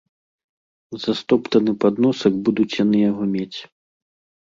За 1.03 1.11
стоптаны 1.19 1.71
падносак 1.85 2.33
будуць 2.51 2.71
яны 2.83 2.97
яго 3.11 3.33
мець. 3.39 3.59